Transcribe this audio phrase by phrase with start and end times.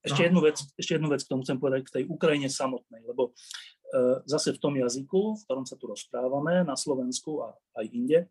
[0.00, 0.26] Ešte, no.
[0.32, 4.24] jednu vec, ešte jednu vec k tomu chcem povedať, k tej Ukrajine samotnej, lebo e,
[4.24, 8.26] zase v tom jazyku, v ktorom sa tu rozprávame, na Slovensku a aj inde, e,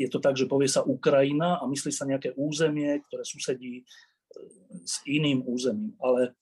[0.00, 3.84] je to tak, že povie sa Ukrajina a myslí sa nejaké územie, ktoré susedí e,
[4.80, 5.92] s iným územím.
[6.00, 6.32] Ale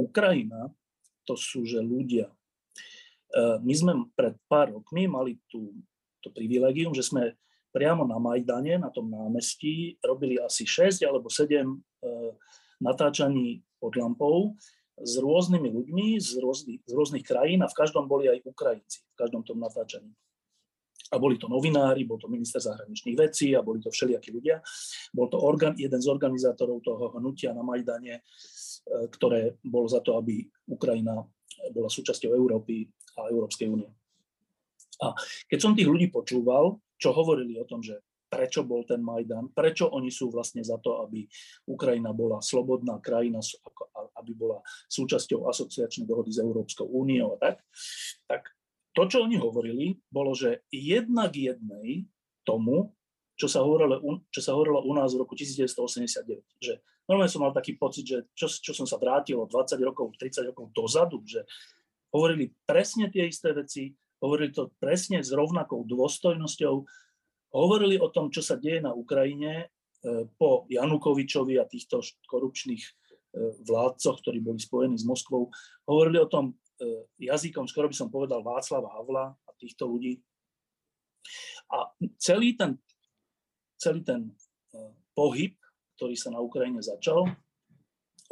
[0.00, 0.72] Ukrajina
[1.28, 2.32] to sú, že ľudia.
[2.32, 2.34] E,
[3.60, 5.76] my sme pred pár rokmi mali tú,
[6.24, 7.36] to privilegium, že sme
[7.76, 11.76] priamo na Majdane, na tom námestí, robili asi 6 alebo 7
[12.82, 14.58] natáčaní pod lampou
[14.98, 19.16] s rôznymi ľuďmi z rôznych, z rôznych krajín a v každom boli aj Ukrajinci, v
[19.16, 20.12] každom tom natáčaní.
[21.12, 24.64] A boli to novinári, bol to minister zahraničných vecí a boli to všelijakí ľudia.
[25.12, 28.22] Bol to organ, jeden z organizátorov toho hnutia na Majdane, e,
[29.12, 30.40] ktoré bolo za to, aby
[30.72, 31.20] Ukrajina
[31.76, 32.88] bola súčasťou Európy
[33.20, 33.92] a Európskej únie.
[35.04, 35.12] A
[35.50, 38.00] keď som tých ľudí počúval, čo hovorili o tom, že
[38.32, 41.28] prečo bol ten Majdan, prečo oni sú vlastne za to, aby
[41.68, 43.44] Ukrajina bola slobodná krajina,
[44.16, 47.60] aby bola súčasťou asociačnej dohody s Európskou úniou a tak,
[48.24, 48.48] tak
[48.96, 52.08] to, čo oni hovorili, bolo, že jednak jednej
[52.48, 52.96] tomu,
[53.36, 56.40] čo sa, hovorilo, čo sa hovorilo u nás v roku 1989.
[56.60, 56.74] Že
[57.08, 60.52] normálne som mal taký pocit, že čo, čo som sa vrátil o 20 rokov, 30
[60.52, 61.44] rokov dozadu, že
[62.12, 66.84] hovorili presne tie isté veci, hovorili to presne s rovnakou dôstojnosťou,
[67.52, 72.90] hovorili o tom, čo sa deje na Ukrajine e, po Janukovičovi a týchto korupčných e,
[73.68, 75.52] vládcoch, ktorí boli spojení s Moskvou.
[75.86, 80.18] Hovorili o tom e, jazykom, skoro by som povedal Václava Havla a týchto ľudí.
[81.72, 82.80] A celý ten,
[83.78, 84.20] celý ten
[85.14, 85.54] pohyb,
[85.96, 87.28] ktorý sa na Ukrajine začal,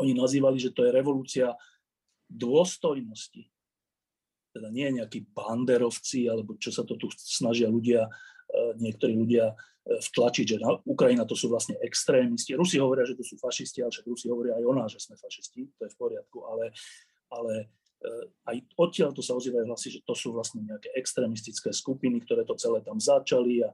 [0.00, 1.52] oni nazývali, že to je revolúcia
[2.26, 3.46] dôstojnosti.
[4.50, 8.08] Teda nie nejakí banderovci, alebo čo sa to tu snažia ľudia
[8.78, 9.54] niektorí ľudia e,
[10.00, 12.56] vtlačiť, že na Ukrajina to sú vlastne extrémisti.
[12.58, 15.14] Rusi hovoria, že to sú fašisti, ale však Rusi hovoria aj o nás, že sme
[15.18, 16.74] fašisti, to je v poriadku, ale,
[17.30, 17.52] ale
[18.02, 18.10] e,
[18.50, 22.58] aj odtiaľ to sa ozývajú hlasy, že to sú vlastne nejaké extrémistické skupiny, ktoré to
[22.58, 23.70] celé tam začali a,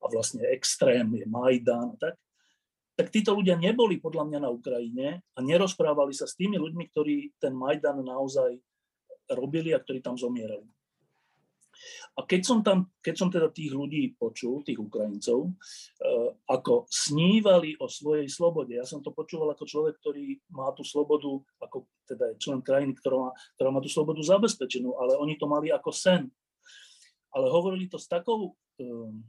[0.00, 2.14] a vlastne extrém je Majdan a tak.
[2.98, 7.40] Tak títo ľudia neboli podľa mňa na Ukrajine a nerozprávali sa s tými ľuďmi, ktorí
[7.40, 8.60] ten Majdan naozaj
[9.32, 10.68] robili a ktorí tam zomierali.
[12.18, 17.78] A keď som tam, keď som teda tých ľudí počul, tých Ukrajincov, eh, ako snívali
[17.80, 21.30] o svojej slobode, ja som to počúval ako človek, ktorý má tú slobodu,
[21.62, 25.46] ako teda je člen krajiny, ktorá má, ktorá má tú slobodu zabezpečenú, ale oni to
[25.46, 26.28] mali ako sen.
[27.30, 29.22] Ale hovorili to s takou um,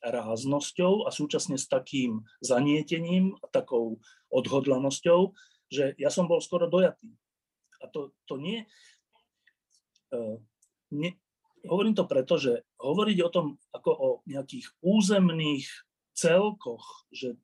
[0.00, 4.00] ráznosťou a súčasne s takým zanietením a takou
[4.32, 5.36] odhodlanosťou,
[5.68, 7.12] že ja som bol skoro dojatý.
[7.84, 8.64] A to, to nie,
[10.16, 10.40] uh,
[10.88, 11.12] nie,
[11.66, 15.66] Hovorím to preto, že hovoriť o tom ako o nejakých územných
[16.16, 17.36] celkoch, že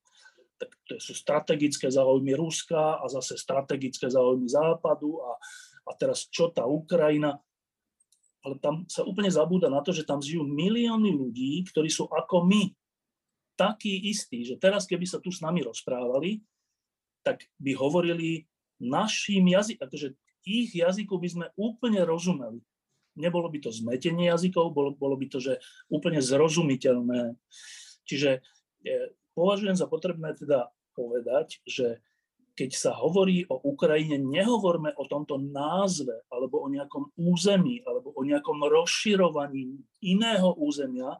[0.56, 5.34] tak to sú strategické záujmy Ruska a zase strategické záujmy Západu a,
[5.86, 7.34] a teraz čo tá Ukrajina,
[8.46, 12.46] ale tam sa úplne zabúda na to, že tam žijú milióny ľudí, ktorí sú ako
[12.46, 12.70] my,
[13.58, 16.42] takí istí, že teraz keby sa tu s nami rozprávali,
[17.26, 18.46] tak by hovorili
[18.82, 20.08] našim jazykom, akože
[20.42, 22.58] ich jazyku by sme úplne rozumeli
[23.16, 25.60] nebolo by to zmetenie jazykov, bolo, bolo by to, že
[25.92, 27.36] úplne zrozumiteľné.
[28.08, 28.40] Čiže
[28.84, 32.00] e, považujem za potrebné teda povedať, že
[32.52, 38.20] keď sa hovorí o Ukrajine, nehovorme o tomto názve alebo o nejakom území alebo o
[38.20, 41.16] nejakom rozširovaní iného územia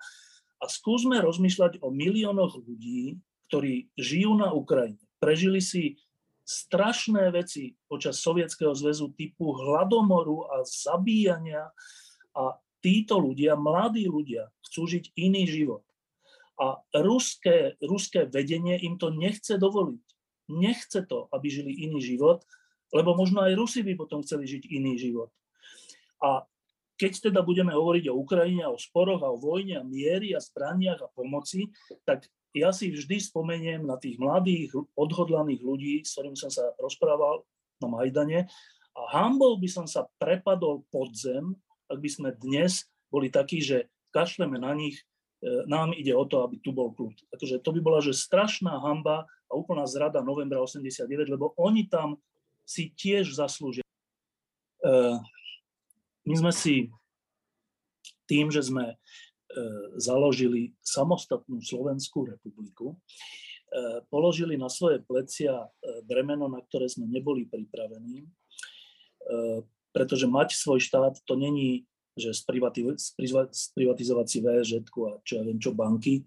[0.61, 3.17] a skúsme rozmýšľať o miliónoch ľudí,
[3.49, 5.01] ktorí žijú na Ukrajine.
[5.17, 5.97] Prežili si
[6.43, 11.71] strašné veci počas Sovietskeho zväzu typu hladomoru a zabíjania
[12.35, 15.87] a títo ľudia, mladí ľudia, chcú žiť iný život.
[16.59, 20.05] A ruské, ruské vedenie im to nechce dovoliť.
[20.53, 22.45] Nechce to, aby žili iný život,
[22.93, 25.33] lebo možno aj Rusi by potom chceli žiť iný život.
[26.21, 26.45] A
[27.01, 31.01] keď teda budeme hovoriť o Ukrajine, o sporoch a o vojne a miery a zbraniach
[31.03, 31.73] a pomoci,
[32.05, 37.45] tak ja si vždy spomeniem na tých mladých, odhodlaných ľudí, s ktorými som sa rozprával
[37.81, 38.41] na Majdane
[38.93, 41.57] a hambou by som sa prepadol pod zem,
[41.89, 45.01] ak by sme dnes boli takí, že kašleme na nich,
[45.41, 47.17] e, nám ide o to, aby tu bol kľud.
[47.33, 52.21] Takže to by bola že strašná hamba a úplná zrada novembra 89, lebo oni tam
[52.69, 53.85] si tiež zaslúžia.
[53.85, 54.93] E,
[56.29, 56.93] my sme si
[58.29, 58.97] tým, že sme
[60.01, 62.97] založili samostatnú Slovenskú republiku, e,
[64.09, 65.67] položili na svoje plecia e,
[66.05, 68.29] bremeno, na ktoré sme neboli pripravení,
[69.95, 71.87] pretože mať svoj štát to není,
[72.19, 76.27] že sprivatizovať si VŽ a čo ja viem čo banky.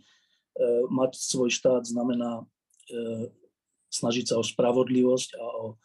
[0.87, 2.47] Mať svoj štát znamená
[3.95, 5.75] snažiť sa o spravodlivosť a o e,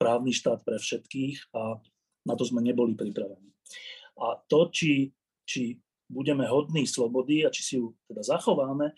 [0.00, 1.76] právny štát pre všetkých a
[2.24, 3.52] na to sme neboli pripravení.
[4.16, 5.12] A to, či,
[5.44, 8.92] či budeme hodní slobody a či si ju teda zachováme,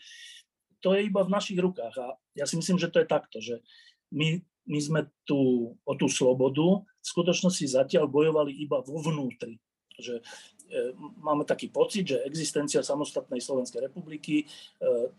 [0.82, 1.94] to je iba v našich rukách.
[1.98, 2.06] A
[2.36, 3.62] ja si myslím, že to je takto, že
[4.12, 4.38] my,
[4.68, 9.58] my sme tu o tú slobodu v skutočnosti zatiaľ bojovali iba vo vnútri.
[9.96, 10.92] Že e,
[11.24, 14.46] máme taký pocit, že existencia samostatnej Slovenskej republiky e,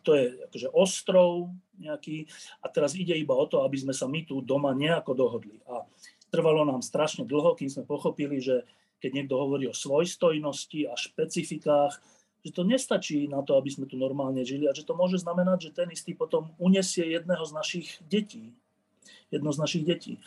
[0.06, 1.50] to je akože ostrov
[1.82, 2.30] nejaký
[2.62, 5.58] a teraz ide iba o to, aby sme sa my tu doma nejako dohodli.
[5.66, 5.82] A
[6.30, 8.64] trvalo nám strašne dlho, kým sme pochopili, že
[8.98, 11.94] keď niekto hovorí o svojstojnosti a špecifikách,
[12.46, 15.70] že to nestačí na to, aby sme tu normálne žili a že to môže znamenať,
[15.70, 18.56] že ten istý potom unesie jedného z našich detí.
[19.28, 20.14] Jedno z našich detí.
[20.16, 20.22] E,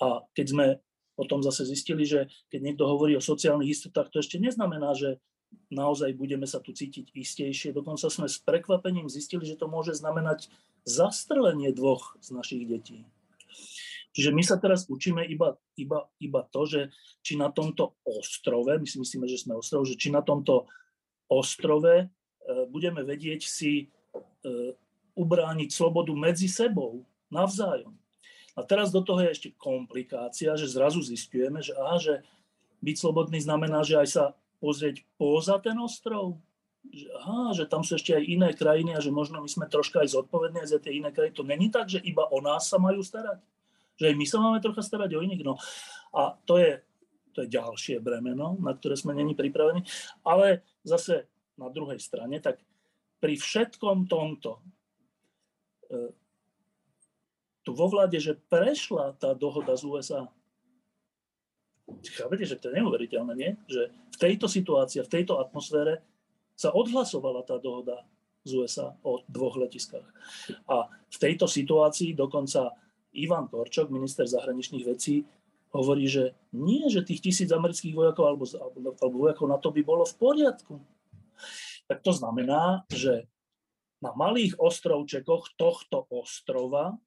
[0.00, 0.66] a keď sme
[1.14, 5.20] potom zase zistili, že keď niekto hovorí o sociálnych istotách, to ešte neznamená, že
[5.70, 7.76] naozaj budeme sa tu cítiť istejšie.
[7.76, 10.48] Dokonca sme s prekvapením zistili, že to môže znamenať
[10.88, 13.04] zastrelenie dvoch z našich detí.
[14.10, 16.80] Čiže my sa teraz učíme iba, iba, iba to, že
[17.22, 20.66] či na tomto ostrove, my si myslíme, že sme ostrov, že či na tomto
[21.30, 22.04] ostrove e,
[22.66, 24.14] budeme vedieť si e,
[25.14, 27.94] ubrániť slobodu medzi sebou, navzájom.
[28.58, 32.14] A teraz do toho je ešte komplikácia, že zrazu zistujeme, že, aha, že
[32.82, 34.24] byť slobodný znamená, že aj sa
[34.58, 36.42] pozrieť poza ten ostrov,
[36.90, 40.02] že, aha, že tam sú ešte aj iné krajiny a že možno my sme troška
[40.02, 41.38] aj zodpovední za tie iné krajiny.
[41.38, 43.38] To není tak, že iba o nás sa majú starať
[44.00, 45.44] že aj my sa máme trocha starať o iných.
[45.44, 45.60] No.
[46.16, 46.80] A to je,
[47.36, 49.84] to je ďalšie bremeno, na ktoré sme není pripravení.
[50.24, 51.28] Ale zase
[51.60, 52.64] na druhej strane, tak
[53.20, 54.64] pri všetkom tomto
[55.92, 56.16] e,
[57.60, 60.22] tu vo vláde, že prešla tá dohoda z USA.
[62.16, 63.52] Chápete, že to je neuveriteľné, nie?
[63.68, 66.00] Že v tejto situácii, v tejto atmosfére
[66.56, 68.00] sa odhlasovala tá dohoda
[68.48, 70.08] z USA o dvoch letiskách.
[70.64, 72.72] A v tejto situácii dokonca
[73.14, 75.26] Ivan Korčok, minister zahraničných vecí,
[75.70, 78.44] hovorí, že nie, že tých tisíc amerických vojakov alebo,
[78.98, 80.74] alebo vojakov na to by bolo v poriadku.
[81.86, 83.26] Tak to znamená, že
[84.02, 86.98] na malých ostrovčekoch tohto ostrova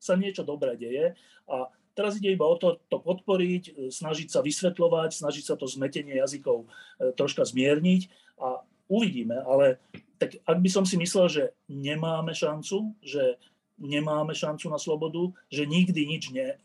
[0.00, 1.12] sa niečo dobré deje
[1.44, 6.16] a teraz ide iba o to, to podporiť, snažiť sa vysvetľovať, snažiť sa to zmetenie
[6.16, 8.08] jazykov e, troška zmierniť
[8.40, 9.36] a uvidíme.
[9.44, 9.82] Ale
[10.16, 13.36] tak ak by som si myslel, že nemáme šancu, že
[13.80, 16.60] nemáme šancu na slobodu, že nikdy nič ne,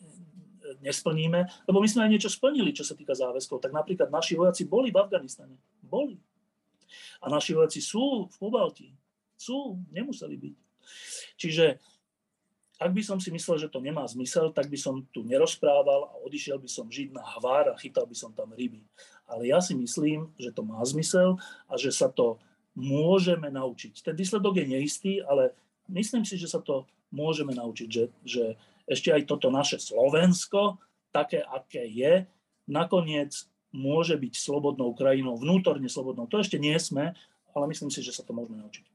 [0.83, 3.63] nesplníme, lebo my sme aj niečo splnili, čo sa týka záväzkov.
[3.63, 5.55] Tak napríklad naši vojaci boli v Afganistane.
[5.81, 6.19] Boli.
[7.23, 8.91] A naši vojaci sú v Pobalti.
[9.35, 10.55] Sú, nemuseli byť.
[11.39, 11.65] Čiže
[12.75, 16.17] ak by som si myslel, že to nemá zmysel, tak by som tu nerozprával a
[16.27, 18.83] odišiel by som žiť na hvár a chytal by som tam ryby.
[19.31, 21.39] Ale ja si myslím, že to má zmysel
[21.71, 22.35] a že sa to
[22.75, 24.03] môžeme naučiť.
[24.03, 25.55] Ten výsledok je neistý, ale
[25.87, 26.83] myslím si, že sa to
[27.13, 28.43] môžeme naučiť, že, že
[28.85, 30.77] ešte aj toto naše Slovensko,
[31.09, 32.29] také, aké je,
[32.69, 33.33] nakoniec
[33.75, 36.31] môže byť slobodnou krajinou, vnútorne slobodnou.
[36.31, 37.11] To ešte nie sme,
[37.51, 38.94] ale myslím si, že sa to môžeme naučiť.